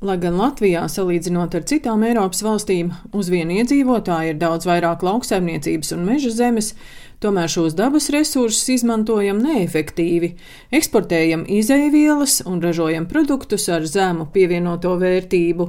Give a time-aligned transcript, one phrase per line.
[0.00, 5.92] Lai gan Latvijā, salīdzinot ar citām Eiropas valstīm, uz vienu iedzīvotāju ir daudz vairāk lauksaimniecības
[5.92, 6.70] un meža zemes,
[7.20, 10.30] tomēr šos dabas resursus izmantojam neefektīvi,
[10.72, 15.68] eksportējam izēvielas un ražojam produktus ar zemu pievienoto vērtību.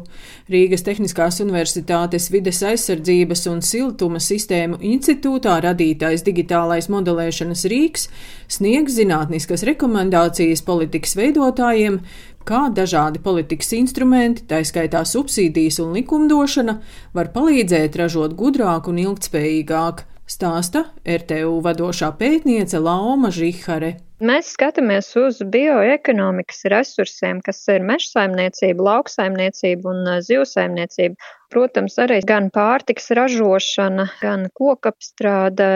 [0.51, 8.07] Rīgas Tehniskās Universitātes vides aizsardzības un siltuma sistēmu institūtā radītais digitālais modelēšanas rīks
[8.51, 11.99] sniegs zinātniskas rekomendācijas politikas veidotājiem,
[12.47, 16.79] kā dažādi politikas instrumenti, tā skaitā subsīdijas un likumdošana,
[17.13, 23.95] var palīdzēt ražot gudrāk un ilgtspējīgāk, stāsta RTU vadošā pētniece Lauma Žihare.
[24.21, 31.17] Mēs skatāmies uz bioekonomikas resursiem, kas ir mežsaimniecība, lauksaimniecība un zivsaimniecība.
[31.51, 35.71] Protams, arī gan pārtiks ražošana, gan kokapstrāde,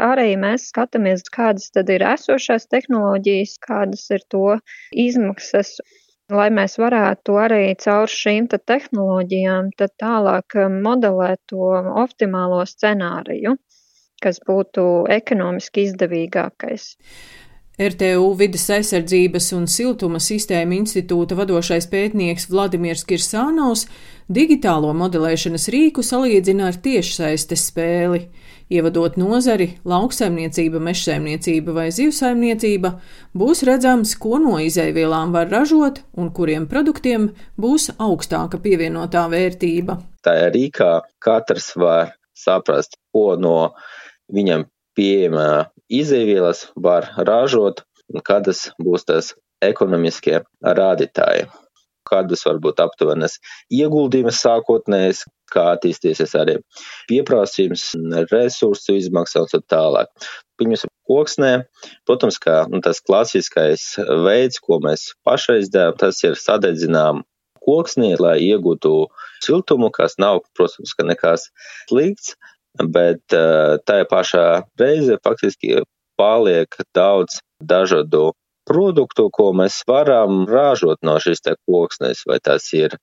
[0.00, 4.56] Arī mēs skatāmies, kādas tad ir esošās tehnoloģijas, kādas ir to
[5.04, 5.76] izmaksas,
[6.32, 9.70] lai mēs varētu arī caur šīm tehnoloģijām
[10.02, 11.68] tālāk um, modelēt to
[12.04, 13.56] optimālo scenāriju,
[14.22, 14.86] kas būtu
[15.20, 16.92] ekonomiski izdevīgākais.
[17.80, 23.86] RTU vidas aizsardzības un siltuma sistēma institūta vadošais pētnieks Vladimirs Kirsānovs
[24.28, 28.26] digitālo modelēšanas rīku salīdzina ar tiešsaistes spēli.
[28.72, 32.92] Ievadot nozari, lauksaimniecība, mežsaimniecība vai zivsaimniecība,
[33.36, 39.96] būs redzams, ko no izēvielām var ražot un kuriem produktiem būs augstāka pievienotā vērtība.
[40.24, 40.92] Tajā rīkā
[41.24, 43.72] katrs var saprast, ko no
[44.32, 51.50] viņam pieejamā izēvielas var ražot un kādas būs tās ekonomiskie rādītāji
[52.08, 53.38] kādas varbūt aptuvenas
[53.72, 56.58] ieguldījumas sākotnējas, kā attīstīsies arī
[57.10, 57.90] pieprasījums,
[58.32, 60.30] resursu izmaksas un tā tālāk.
[60.60, 61.52] Pieņemsim, koksnē,
[62.08, 63.86] protams, kā nu, tas klasiskais
[64.26, 67.24] veids, ko mēs pašreiz darām, tas ir sadedzinām
[67.62, 68.94] koksnī, lai iegūtu
[69.44, 71.50] siltumu, kas nav, protams, ka nekas
[71.90, 72.34] slikts,
[72.78, 74.46] bet uh, tajā pašā
[74.80, 75.82] reizē faktiski
[76.20, 78.32] paliek daudz dažādu
[78.68, 82.94] produktu, ko mēs varam ražot no šīs te koksnes, vai tas ir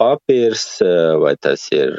[0.00, 0.80] papīrs,
[1.22, 1.94] vai tas ir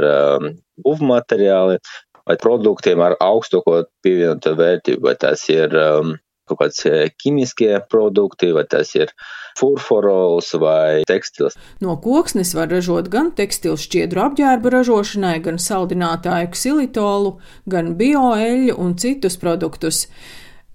[0.84, 1.78] būvmateriāli,
[2.26, 6.16] vai produktiem ar augstāko pievienoto vērtību, vai tas ir um,
[6.50, 6.86] kaut kāds
[7.22, 9.12] ķīmiskie produkti, vai tas ir
[9.60, 11.58] furforols vai tekstils.
[11.84, 17.38] No koksnes var ražot gan tekstilu šķiedru apģērba ražošanai, gan saldinātāju ksilitolu,
[17.70, 20.06] gan bioeļu un citus produktus.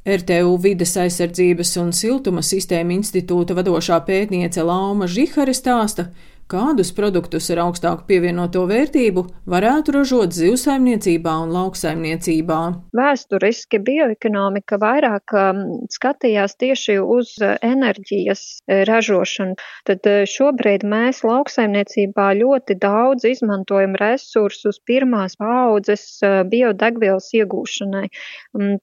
[0.00, 6.08] RTU vides aizsardzības un siltuma sistēma institūta vadošā pētniece Lauma Žihare stāsta,
[6.50, 12.59] kādus produktus ar augstāku pievienoto vērtību varētu ražot zivsaimniecībā un lauksaimniecībā.
[12.97, 15.62] Vēsturiski bioekonomika vairāk um,
[15.93, 19.56] skatījās tieši uz enerģijas e, ražošanu.
[19.88, 26.06] Tad e, šobrīd mēs lauksaimniecībā ļoti daudz izmantojam resursus pirmās paudzes
[26.50, 28.06] biodegvielas iegūšanai.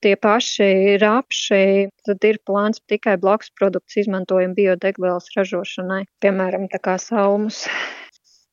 [0.02, 0.70] Tie paši
[1.02, 1.62] rapši,
[2.08, 7.57] tad ir plāns tikai blakus produkts izmantojam biodegvielas ražošanai, piemēram, tā kā salmus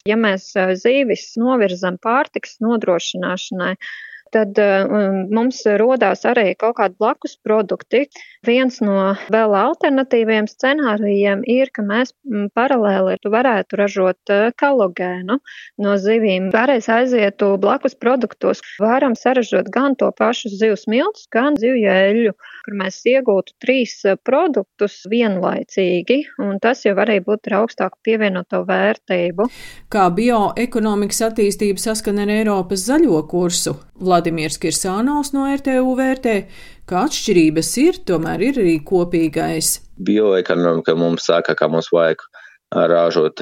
[0.05, 0.51] Ja mēs
[0.81, 3.73] zīvis novirzam pārtiks nodrošināšanai,
[4.33, 8.05] tad um, mums rodās arī kaut kādi blakus produkti.
[8.45, 12.13] Viens no vēl alternatīviem scenārijiem ir, ka mēs
[12.57, 15.37] paralēli varētu ražot kalogēnu
[15.81, 16.51] no zivīm.
[16.53, 18.61] Pārējais aizietu blakus produktos.
[18.81, 22.35] Varam saražot gan to pašu zivs miltus, gan zivju eļļu,
[22.65, 29.49] kur mēs iegūtu trīs produktus vienlaicīgi, un tas jau arī būtu ar augstāku pievienoto vērtību.
[29.93, 36.35] Kā bioekonomikas attīstība saskan ar Eiropas zaļo kursu, Vladimirs Kirsānovs no RTU vērtē,
[36.89, 39.77] ka atšķirības ir, tomēr ir arī kopīgais.
[39.95, 42.25] Bioekonomika mums saka, ka mums vajag
[42.75, 43.39] ražot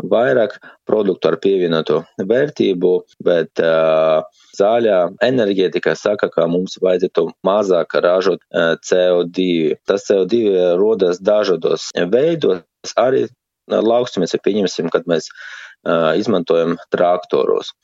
[0.00, 0.56] vairāk
[0.88, 2.92] produktu ar pievienoto vērtību,
[3.24, 4.22] bet uh,
[4.56, 9.76] zaļā enerģētika saka, ka mums vajadzētu mazāk ražot uh, CO2.
[9.88, 12.64] Tas CO2 rodas dažādos veidos,
[12.96, 13.26] arī
[13.68, 17.74] laukstumies, ja pieņemsim, kad mēs uh, izmantojam traktoros.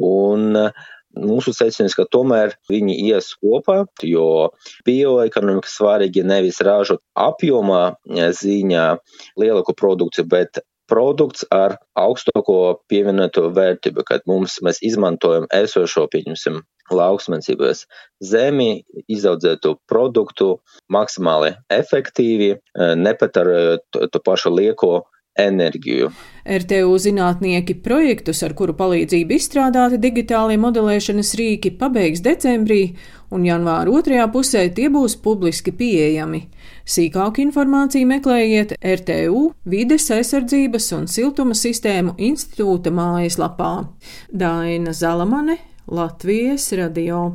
[0.00, 0.88] Un uh,
[1.18, 4.50] Mūsu secinājums, ka tomēr viņi ies kopā, jo
[4.86, 8.84] bioekonomika svarīgi nevis ražot apjomā ziņā
[9.40, 16.60] lielāku produkciju, bet produkts ar augstāko pievienoto vērtību, kad mums mēs izmantojam esošo, pieņemsim,
[16.90, 17.84] lauksmēncības
[18.26, 20.56] zemi, izaudzētu produktu
[20.90, 22.56] maksimāli efektīvi,
[23.04, 24.92] nepatarējot to pašu lieko
[25.38, 26.10] enerģiju.
[26.50, 32.96] RTU zinātnieki projektus, ar kuru palīdzību izstrādāti digitālie modelēšanas rīki, pabeigs decembrī,
[33.30, 36.46] un janvāra otrajā pusē tie būs publiski pieejami.
[36.88, 43.74] Sīkāku informāciju meklējiet RTU Vides aizsardzības un siltuma sistēmu institūta mājaslapā.
[44.32, 47.30] Daina Zalamane, Latvijas radio.